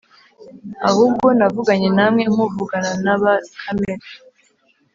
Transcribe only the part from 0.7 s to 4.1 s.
ahubwo navuganye namwe nk'uvugana n’aba kamere,